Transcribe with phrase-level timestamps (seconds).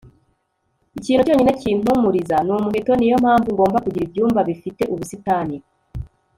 [0.97, 5.57] ikintu cyonyine kimpumuriza ni umuheto niyo mpamvu ngomba kugira ibyumba bifite ubusitani